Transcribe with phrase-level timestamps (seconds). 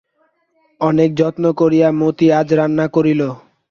[0.81, 3.21] অনেক যত্ন করিয়া মতি আজ রান্না করিল।